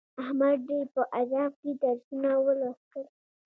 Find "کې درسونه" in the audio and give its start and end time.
1.61-2.29